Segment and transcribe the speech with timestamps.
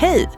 [0.00, 0.28] Hej!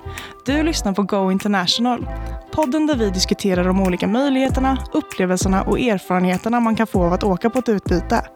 [0.45, 2.07] Du lyssnar på Go International.
[2.53, 7.24] Podden där vi diskuterar de olika möjligheterna, upplevelserna och erfarenheterna man kan få av att
[7.24, 8.27] åka på ett utbyte.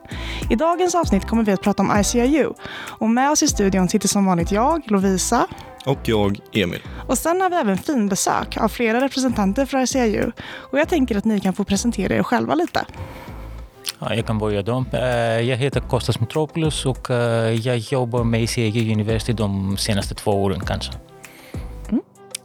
[0.50, 2.52] I dagens avsnitt kommer vi att prata om ICIU.
[2.72, 5.46] Och med oss i studion sitter som vanligt jag, Lovisa.
[5.86, 6.82] Och jag, Emil.
[7.06, 10.32] Och sen har vi även finbesök av flera representanter för ICIU.
[10.46, 12.84] Och jag tänker att ni kan få presentera er själva lite.
[13.98, 14.84] Ja, jag kan börja då.
[15.42, 17.10] Jag heter Kostas Mitropoulos och
[17.62, 20.92] jag jobbar med ICIU University de senaste två åren kanske.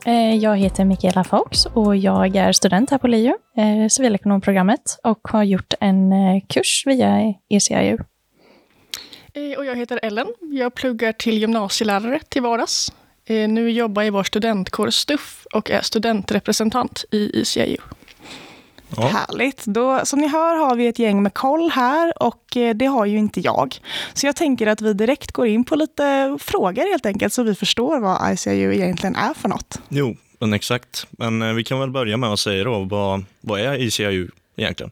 [0.05, 5.27] Eh, jag heter Mikaela Fox och jag är student här på LiU, eh, civilekonomprogrammet, och
[5.27, 7.97] har gjort en eh, kurs via ECIU.
[9.57, 10.27] Och jag heter Ellen.
[10.39, 12.93] Jag pluggar till gymnasielärare till vardags.
[13.27, 17.77] Nu jobbar jag i vår studentkår STUF och är studentrepresentant i ICIU.
[18.97, 19.07] Ja.
[19.07, 19.65] Härligt.
[19.65, 23.17] Då, som ni hör har vi ett gäng med koll här och det har ju
[23.17, 23.75] inte jag.
[24.13, 27.55] Så jag tänker att vi direkt går in på lite frågor helt enkelt så vi
[27.55, 29.81] förstår vad ICIU egentligen är för något.
[29.89, 31.07] Jo, men exakt.
[31.11, 34.91] Men vi kan väl börja med att säga då, vad, vad är ICIU egentligen?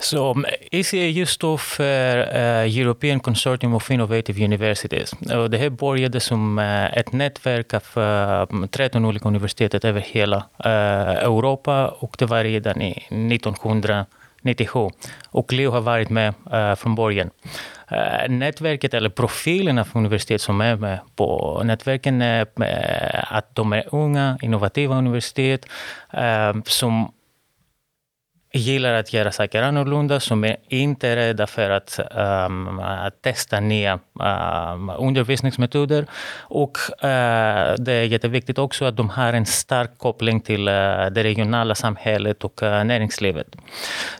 [0.00, 0.46] Så um,
[0.92, 5.12] just då för uh, European Consortium of Innovative Universities.
[5.12, 9.84] Och det här började som uh, ett nätverk av eh, um, uh, 13 olika universitet
[9.84, 10.44] över hela
[11.22, 14.90] Europa och det var redan i 1997.
[15.28, 16.34] Och Leo har varit med
[16.78, 17.30] från början.
[18.28, 22.46] nätverket, eller profilen av universitet som är med på nätverken är
[23.34, 25.66] att de är unga, innovativa universitet
[26.64, 27.12] som
[28.52, 32.00] gillar att göra saker annorlunda, som är inte rädda för att,
[32.46, 36.06] um, att testa nya um, undervisningsmetoder.
[36.38, 41.22] Och uh, det är jätteviktigt också att de har en stark koppling till uh, det
[41.22, 43.56] regionala samhället och uh, näringslivet.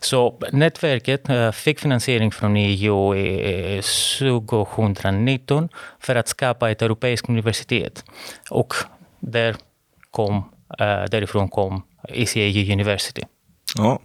[0.01, 3.83] Så nätverket uh, fick finansiering från EU i
[4.19, 5.69] 2019
[6.01, 8.05] för att skapa ett europeiskt universitet.
[8.51, 8.75] Och
[9.21, 9.57] där
[10.11, 13.23] kom, uh, därifrån kom ECAU University.
[13.77, 14.01] Ja,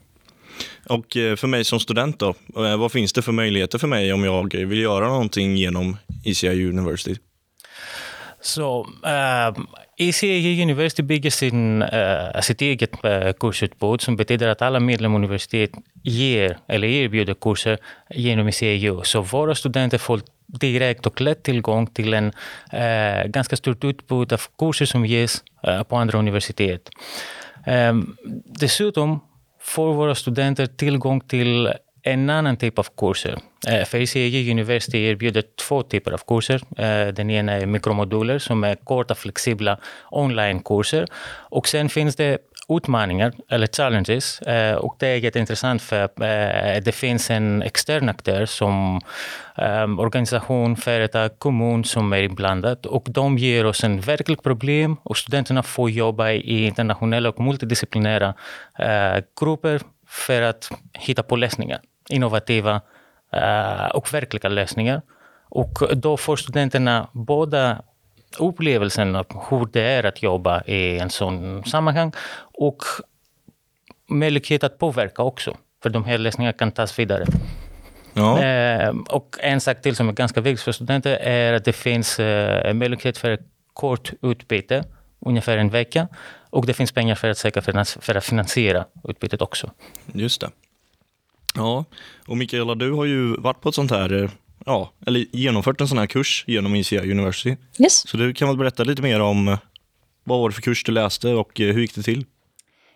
[0.90, 4.14] och eh, för mig som student då, eh, vad finns det för möjligheter för mig
[4.14, 7.16] om jag vill göra någonting genom ECIU University?
[8.42, 9.66] Så eh, uh,
[9.98, 15.72] ECIU University bygger sin, uh, sitt eget uh, kursutbud som betyder att alla medlemsuniversitet
[16.04, 17.78] ger eller erbjuder kurser
[18.10, 19.02] genom ECIU.
[19.04, 22.26] Så våra studenter får direkt och lätt tillgång till en
[22.74, 26.90] uh, ganska stort utbud av kurser som ges uh, på andra universitet.
[27.68, 28.18] Um,
[28.60, 29.20] dessutom
[29.66, 33.38] får våra studenter tillgång till en annan typ av kurser.
[33.68, 36.62] Eh, För ICAG University erbjuder två typer av kurser.
[36.78, 39.78] Eh, den ena är mikromoduler som är korta, flexibla
[40.12, 41.08] onlinekurser.
[41.50, 42.38] Och sen finns det
[42.70, 44.42] utmaningar, eller challenges.
[44.42, 49.02] Eh, och det är jätteintressant för eh, det finns en extern aktör som
[49.58, 52.86] eh, organisation, företag, kommun som är inblandad.
[52.86, 58.34] Och de ger oss en verkligt problem och studenterna får jobba i internationella och multidisciplinära
[59.40, 61.80] grupper för att hitta på lösningar.
[62.10, 62.82] Innovativa
[63.94, 65.02] och verkliga lösningar.
[65.50, 67.82] Och då får studenterna båda
[68.40, 72.84] upplevelsen av hur det är att jobba i en sån sammanhang och
[74.10, 75.58] möjlighet att påverka också.
[75.84, 77.26] För de här lösningarna kan tas vidare.
[78.14, 78.44] Ja.
[78.44, 82.20] Eh, och en sak till som är ganska viktig för studenter är att det finns
[82.20, 83.40] eh, möjlighet för
[83.74, 84.84] kort utbyte,
[85.20, 86.08] ungefär en vecka.
[86.50, 89.72] Och det finns pengar för att, säkra för att finansiera utbytet också.
[90.14, 90.50] Just det.
[91.56, 91.86] Ja,
[92.28, 94.30] och Mikaela, du har ju varit på ett sånt här
[94.66, 97.56] ja, eller genomfört en sån här kurs genom ICA University.
[97.80, 98.08] Yes.
[98.08, 99.58] Så du kan väl berätta lite mer om
[100.24, 102.26] vad var det för kurs du läste och hur gick det till?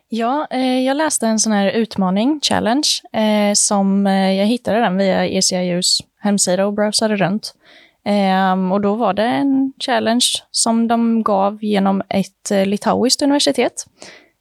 [0.10, 4.98] Ja, eh, jag läste en sån här utmaning, challenge, eh, som eh, jag hittade den
[4.98, 7.54] via ECIUs hemsida och browsade runt.
[8.06, 13.86] Eh, och då var det en challenge som de gav genom ett eh, litauiskt universitet.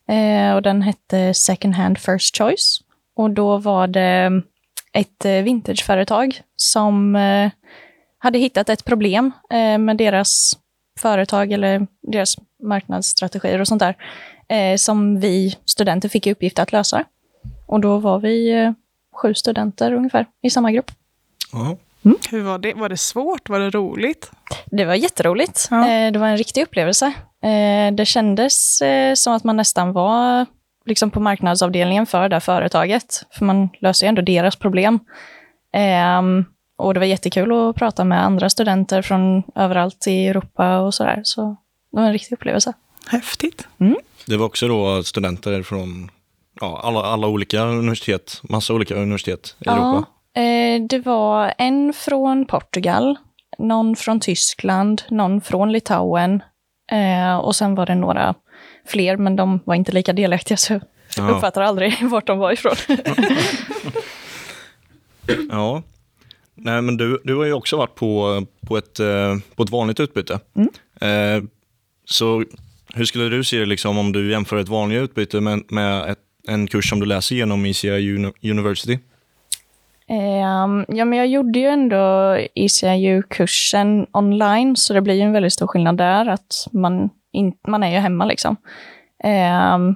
[0.08, 2.80] Eh, och den hette Second Hand First Choice.
[3.16, 4.42] Och då var det
[5.00, 7.14] ett vintageföretag som
[8.18, 9.32] hade hittat ett problem
[9.78, 10.58] med deras
[11.00, 17.04] företag eller deras marknadsstrategier och sånt där, som vi studenter fick i uppgift att lösa.
[17.66, 18.74] Och då var vi
[19.14, 20.90] sju studenter ungefär i samma grupp.
[21.54, 21.76] Mm.
[22.30, 22.74] Hur var det?
[22.74, 23.48] Var det svårt?
[23.48, 24.30] Var det roligt?
[24.66, 25.68] Det var jätteroligt.
[25.70, 26.10] Ja.
[26.10, 27.12] Det var en riktig upplevelse.
[27.92, 28.82] Det kändes
[29.14, 30.46] som att man nästan var
[30.88, 33.22] liksom på marknadsavdelningen för det företaget.
[33.30, 34.98] För man löser ju ändå deras problem.
[36.18, 36.44] Um,
[36.78, 41.20] och det var jättekul att prata med andra studenter från överallt i Europa och sådär.
[41.24, 41.56] Så
[41.92, 42.72] det var en riktig upplevelse.
[43.06, 43.66] Häftigt.
[43.78, 43.96] Mm.
[44.26, 46.10] Det var också då studenter från
[46.60, 50.06] ja, alla, alla olika universitet, massa olika universitet i ja, Europa?
[50.40, 53.16] Eh, det var en från Portugal,
[53.58, 56.42] någon från Tyskland, någon från Litauen,
[56.92, 58.34] Eh, och sen var det några
[58.88, 60.80] fler, men de var inte lika delaktiga, så jag
[61.16, 61.28] Ja.
[61.30, 62.74] uppfattar aldrig vart de var ifrån.
[65.50, 65.82] Ja.
[66.54, 70.00] Nej, men du, du har ju också varit på, på, ett, eh, på ett vanligt
[70.00, 70.40] utbyte.
[71.00, 71.42] Eh,
[72.04, 72.44] så
[72.94, 76.18] hur skulle du se det liksom, om du jämför ett vanligt utbyte med, med ett,
[76.48, 78.98] en kurs som du läser genom Uni- University?
[80.08, 85.52] Ehm, ja, men jag gjorde ju ändå ECIU-kursen online, så det blir ju en väldigt
[85.52, 88.56] stor skillnad där, att man, in, man är ju hemma liksom.
[89.24, 89.94] Ehm,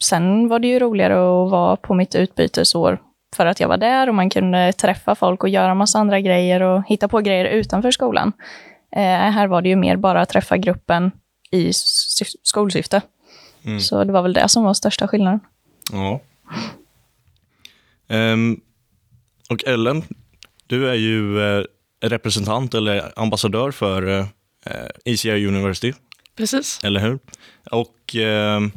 [0.00, 3.02] sen var det ju roligare att vara på mitt utbytesår
[3.36, 6.60] för att jag var där och man kunde träffa folk och göra massa andra grejer
[6.60, 8.32] och hitta på grejer utanför skolan.
[8.96, 11.10] Eh, här var det ju mer bara att träffa gruppen
[11.50, 13.02] i syf- skolsyfte.
[13.64, 13.80] Mm.
[13.80, 15.40] Så det var väl det som var största skillnaden.
[15.92, 16.20] Ja.
[18.08, 18.60] Ehm,
[19.50, 20.02] och Ellen,
[20.66, 21.64] du är ju eh,
[22.00, 24.26] representant eller ambassadör för
[24.66, 25.92] eh, ECI University,
[26.36, 26.80] Precis.
[26.84, 27.18] eller hur?
[27.70, 28.72] Och ehm,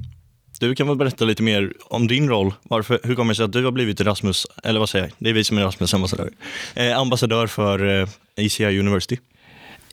[0.60, 2.54] du kan väl berätta lite mer om din roll.
[2.64, 5.14] Varför, hur kommer det sig att du har blivit Erasmus, eller vad säger jag?
[5.18, 6.30] Det är vi som är Erasmus ambassadör.
[6.76, 9.18] Eh, ambassadör för eh, ECI University.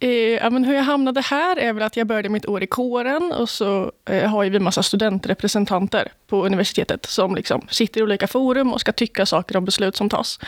[0.03, 2.67] Eh, ja, men hur jag hamnade här är väl att jag började mitt år i
[2.67, 8.03] kåren och så eh, har ju vi massa studentrepresentanter på universitetet som liksom sitter i
[8.03, 10.41] olika forum och ska tycka saker om beslut som tas.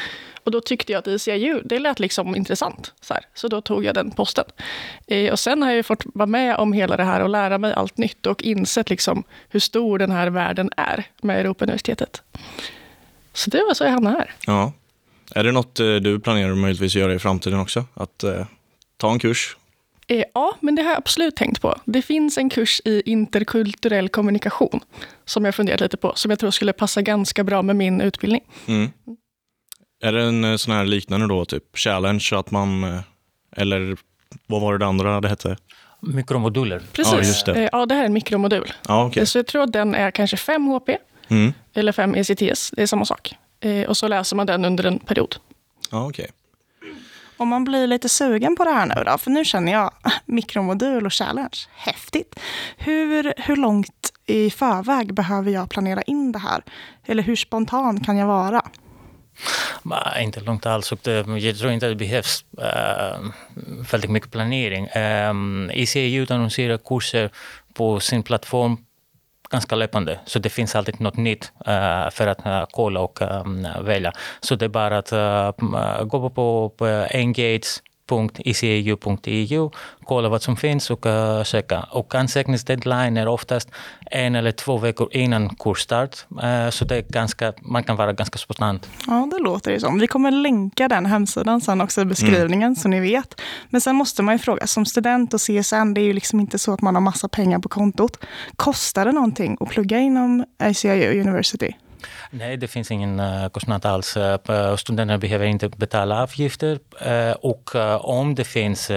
[0.45, 2.93] Och då tyckte jag att ICIU, det lät liksom intressant.
[3.01, 3.23] Så, här.
[3.35, 4.45] så då tog jag den posten.
[5.07, 7.59] Eh, och sen har jag ju fått vara med om hela det här och lära
[7.59, 12.23] mig allt nytt och insett liksom hur stor den här världen är med Europauniversitetet.
[13.33, 14.35] Så det var så jag hamnade här.
[14.47, 14.73] Ja.
[15.35, 17.85] Är det något eh, du planerar möjligtvis göra i framtiden också?
[17.95, 18.47] Att eh,
[18.97, 19.57] ta en kurs?
[20.07, 21.81] Eh, Ja, men det har jag absolut tänkt på.
[21.85, 24.81] Det finns en kurs i interkulturell kommunikation
[25.25, 28.43] som jag funderat lite på, som jag tror skulle passa ganska bra med min utbildning.
[28.67, 28.91] Mm.
[30.03, 33.01] Är det en eh, sån här liknande då, typ challenge, att man, eh,
[33.57, 33.97] eller
[34.47, 35.57] vad var det det andra det hette?
[36.01, 36.83] Mikromoduler.
[36.93, 37.13] Precis.
[37.13, 37.69] Ja, just det.
[37.73, 38.73] Ja, det här är en mikromodul.
[38.89, 39.27] Ja, okej.
[39.27, 40.89] Så jag tror att den är kanske 5 HP
[41.29, 41.53] Mm.
[41.75, 42.71] eller 5 ECTS.
[42.71, 43.35] Det är samma sak.
[43.89, 45.37] Och så läser man den under en period.
[45.91, 46.31] Ja, okej.
[47.37, 49.91] Om man blir lite sugen på det här nu då, för nu känner jag
[50.25, 52.41] mikromodul och challenge, häftigt.
[52.77, 56.63] Hur, hur långt i förväg behöver jag planera in det här?
[57.07, 58.63] Eller hur spontan kan jag vara?
[59.83, 60.93] Nej, inte långt alls.
[60.93, 63.19] Och det, jag tror inte att det behövs äh,
[63.93, 64.89] väldigt mycket planering.
[64.93, 67.31] Ehm, äh, ICU annonserar kurser
[67.75, 68.77] på sin plattform
[69.51, 70.21] ganska löpande.
[70.25, 74.13] Så det finns alltid något nytt äh, för att äh, kolla och ähm, välja.
[74.41, 75.51] Så det är bara att äh,
[76.05, 76.87] gå på, på
[78.11, 79.71] engage.icu.eu,
[80.05, 81.81] kolla vad som finns och äh, söka.
[81.81, 83.71] Och ansökningsdeadline är oftast
[84.11, 86.17] en eller två veckor innan kursstart.
[86.43, 88.89] Äh, så det är ganska, man kan vara ganska spontant.
[89.07, 89.99] Ja, det låter det som.
[89.99, 93.41] Vi kommer länka den hemsidan sen också i beskrivningen så ni vet.
[93.71, 96.59] Men sen måste man ju fråga, som student och CSN, det är ju liksom inte
[96.59, 98.25] så att man har massa pengar på kontot.
[98.57, 101.73] Kostar det någonting att plugga inom ICIU University?
[102.31, 104.17] Nej, det finns ingen uh, kostnad alls.
[104.17, 108.91] Uh, studenterna behöver inte betala avgifter uh, och om det finns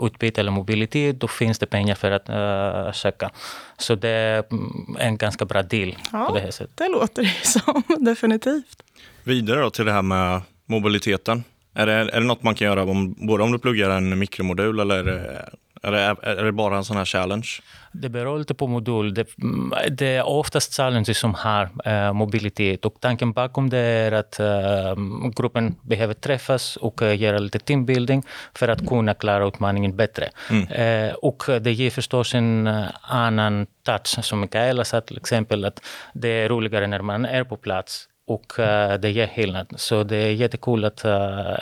[0.00, 3.30] utbyte eller mobilitet, då finns det pengar för att söka.
[3.78, 6.26] Så det är mm, en ganska bra deal Ja.
[6.28, 6.76] på det här sättet.
[6.76, 8.82] Det låter det som, definitivt.
[9.24, 11.44] Vidare då till det här med mobiliteten.
[11.74, 14.80] Är det, är det något man kan göra om, både om du pluggar en mikromodul
[14.80, 15.48] eller
[15.84, 17.48] är det, är det, bara en sån här challenge?
[17.92, 19.14] Det beror lite på modul.
[19.14, 24.12] Det, mm, det är oftast challenges som har eh, mobilitet och tanken bakom det är
[24.12, 24.94] att eh,
[25.36, 28.22] gruppen behöver träffas och eh, göra lite teambuilding
[28.54, 30.30] för att kunna klara utmaningen bättre.
[30.70, 32.66] Eh, och det ger förstås en
[33.02, 35.80] annan touch, som Mikaela sa till exempel, att
[36.14, 39.66] det är roligare när man är på plats och eh, det ger skillnad.
[39.76, 41.10] Så det är jättekul att uh,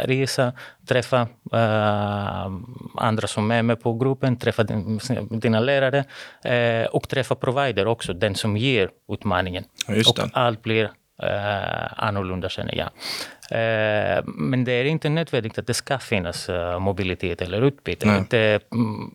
[0.04, 0.52] resa,
[0.86, 2.50] träffa eh,
[2.96, 5.00] andra som är med på gruppen, träffa din,
[5.30, 6.04] dina lärare
[6.44, 9.64] eh, och träffa provider också, den som ger utmaningen.
[10.08, 10.84] Och allt blir
[11.22, 12.88] eh, annorlunda känner jag.
[13.50, 18.06] Eh, men det är inte nödvändigt att det ska finnas eh, mobilitet eller utbyte.
[18.06, 18.24] Nej.
[18.30, 19.10] Det, mm,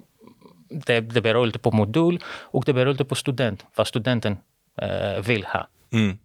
[0.70, 4.38] det, det beror lite på modul och det beror lite på student, vad studenten
[4.82, 5.68] eh, vill ha.
[5.94, 6.18] Mm.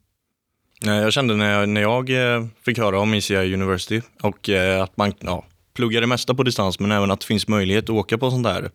[0.85, 4.97] Jag kände när jag, när jag eh, fick höra om ECI University och eh, att
[4.97, 8.19] man ja, pluggar det mesta på distans men även att det finns möjlighet att åka
[8.19, 8.71] på sånt där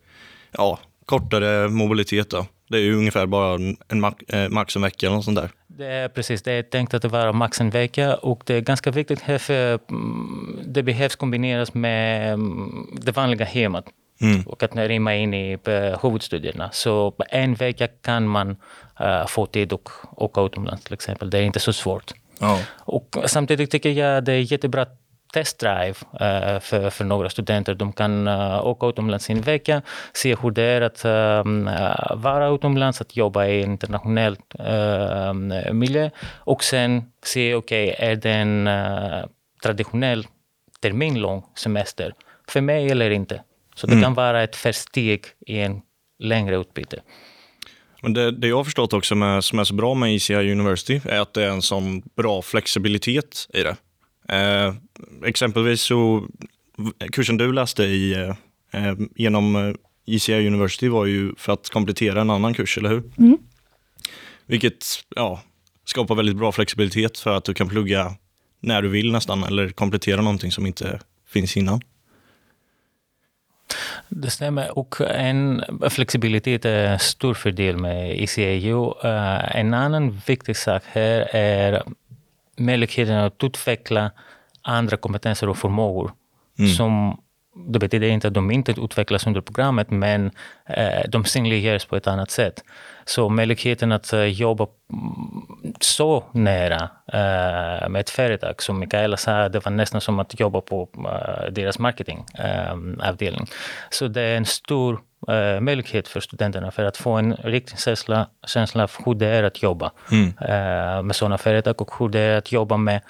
[0.52, 2.30] ja, kortare mobilitet.
[2.30, 2.46] Då.
[2.68, 3.54] Det är ju ungefär bara
[3.88, 5.50] en, max, eh, max en vecka eller sånt där.
[5.66, 8.60] Det är precis, det är tänkt att det vara max en vecka och det är
[8.60, 13.84] ganska viktigt här för mm, det behövs kombineras med mm, det vanliga hemmet.
[14.20, 14.42] Mm.
[14.42, 16.70] och att rimma in i eh, huvudstudierna.
[16.72, 18.56] Så på en vecka kan man
[19.00, 21.30] eh, få tid och åka utomlands till exempel.
[21.30, 22.12] Det är inte så svårt.
[22.40, 22.58] Ja.
[22.78, 24.86] Och samtidigt tycker jag det är jättebra
[25.32, 27.74] testdrive uh, för, för några studenter.
[27.74, 29.82] De kan uh, åka utomlands i en vecka,
[30.12, 34.36] se hur det är att uh, vara utomlands, att jobba i en internationell
[35.72, 38.68] miljö och sen se, okej, okay, är det en
[39.62, 40.26] traditionell
[40.80, 42.14] terminlång semester
[42.48, 43.42] för mig eller inte?
[43.78, 44.02] Så det mm.
[44.02, 45.80] kan vara ett försteg i en
[46.18, 47.00] längre utbyte.
[48.02, 51.00] Men det, det jag har förstått också med, som är så bra med ECI University
[51.04, 53.76] är att det är en sån bra flexibilitet i det.
[54.36, 54.74] Eh,
[55.24, 56.26] exempelvis så,
[57.12, 58.12] kursen du läste i,
[58.72, 59.74] eh, genom
[60.06, 63.02] ECI eh, University var ju för att komplettera en annan kurs, eller hur?
[63.18, 63.38] Mm.
[64.46, 64.84] Vilket
[65.16, 65.42] ja,
[65.84, 68.14] skapar väldigt bra flexibilitet för att du kan plugga
[68.60, 71.80] när du vill nästan, eller komplettera någonting som inte finns innan.
[74.08, 74.78] Det stämmer.
[74.78, 78.92] Och en flexibilitet är en stor fördel med ICAU.
[79.04, 81.82] Eh, en annan viktig sak här är
[82.56, 84.10] möjligheten att utveckla
[84.62, 86.12] andra kompetenser och förmågor
[86.58, 86.70] mm.
[86.70, 87.20] som
[87.66, 90.30] det betyder inte att de inte utvecklas under programmet, men
[90.66, 92.62] eh, de synliggörs på ett annat sätt.
[93.04, 94.66] Så möjligheten att uh, jobba
[95.80, 96.82] så nära
[97.14, 101.52] uh, med ett företag, som Mikaela sa, det var nästan som att jobba på uh,
[101.52, 103.46] deras marketingavdelning.
[103.90, 105.00] så det är en stor
[105.60, 109.62] möjlighet för studenterna för att få en riktig känsla, känsla av hur det är att
[109.62, 111.06] jobba mm.
[111.06, 113.00] med sådana företag och hur det är att jobba med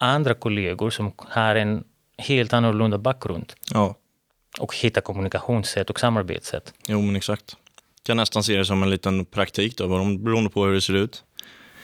[0.00, 1.84] andra kollegor som har en
[2.18, 3.52] helt annorlunda bakgrund.
[3.70, 3.94] Ja.
[4.60, 6.74] Och hitta kommunikationssätt och samarbetssätt.
[6.86, 7.56] Jo, men exakt.
[8.06, 9.88] Kan nästan se det som en liten praktik då,
[10.18, 11.24] beroende på hur det ser ut.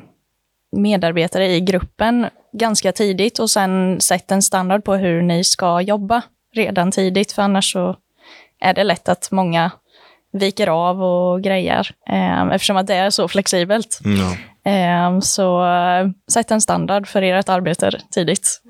[0.72, 6.22] medarbetare i gruppen ganska tidigt och sen sätt en standard på hur ni ska jobba
[6.56, 7.96] redan tidigt, för annars så
[8.60, 9.72] är det lätt att många
[10.34, 14.00] viker av och grejer, eh, eftersom att det är så flexibelt.
[14.06, 14.32] Mm.
[14.66, 18.62] Eh, så eh, sätt en standard för ert arbete tidigt.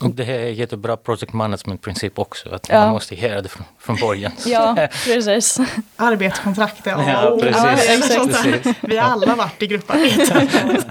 [0.00, 2.80] Och det är jättebra project management-princip också, att ja.
[2.80, 4.32] man måste göra det från, från början.
[4.46, 4.74] Ja,
[5.04, 5.60] precis.
[5.96, 7.10] Arbetskontrakt, ja.
[7.10, 8.16] ja precis.
[8.16, 8.76] Ja, precis.
[8.80, 10.48] Vi har alla varit i grupparbete.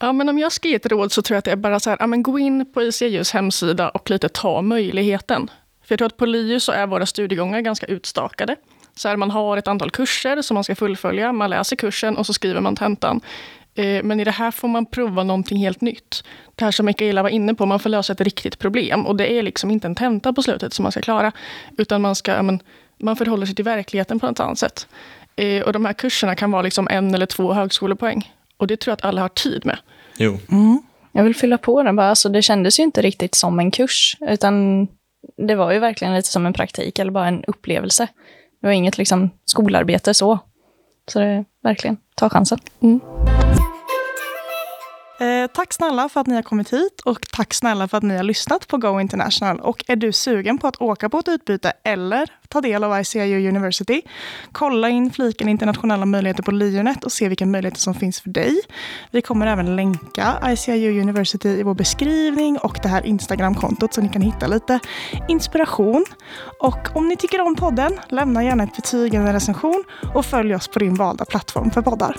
[0.00, 1.80] Ja, men om jag ska ge ett råd så tror jag att det är bara
[1.80, 5.50] så här, ja, men gå in på ICUs hemsida och lite ta möjligheten.
[5.84, 8.56] För jag tror att på LiU så är våra studiegångar ganska utstakade.
[8.94, 12.26] Så här, man har ett antal kurser som man ska fullfölja, man läser kursen och
[12.26, 13.20] så skriver man tentan.
[13.74, 16.24] Eh, men i det här får man prova någonting helt nytt.
[16.54, 19.06] Det här som Mikaela var inne på, man får lösa ett riktigt problem.
[19.06, 21.32] Och det är liksom inte en tenta på slutet som man ska klara,
[21.78, 22.62] utan man, ska, men,
[22.96, 24.86] man förhåller sig till verkligheten på ett annat sätt.
[25.36, 28.32] Eh, och de här kurserna kan vara liksom en eller två högskolepoäng.
[28.58, 29.78] Och det tror jag att alla har tid med.
[30.16, 30.38] Jo.
[30.50, 30.82] Mm.
[31.12, 32.08] Jag vill fylla på den bara.
[32.08, 34.86] Alltså, det kändes ju inte riktigt som en kurs, utan
[35.36, 38.08] det var ju verkligen lite som en praktik eller bara en upplevelse.
[38.60, 40.38] Det var inget liksom, skolarbete så.
[41.08, 42.58] Så det är verkligen, ta chansen.
[42.80, 43.00] Mm.
[45.20, 48.16] Eh, tack snälla för att ni har kommit hit och tack snälla för att ni
[48.16, 49.60] har lyssnat på Go International.
[49.60, 53.48] Och är du sugen på att åka på ett utbyte eller ta del av ICIU
[53.48, 54.02] University?
[54.52, 58.60] Kolla in fliken internationella möjligheter på Lionet och se vilka möjligheter som finns för dig.
[59.10, 64.08] Vi kommer även länka ICIU University i vår beskrivning och det här Instagramkontot så ni
[64.08, 64.80] kan hitta lite
[65.28, 66.04] inspiration.
[66.60, 69.84] Och om ni tycker om podden, lämna gärna ett betyg eller en recension
[70.14, 72.16] och följ oss på din valda plattform för poddar.